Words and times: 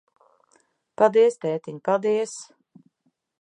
Paldies, 1.01 1.37
tētiņ, 1.45 1.77
paldies. 1.91 2.35